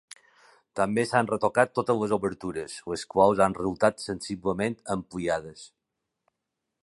[0.79, 5.69] També s'han retocat totes les obertures, les quals han resultat sensiblement ampliades.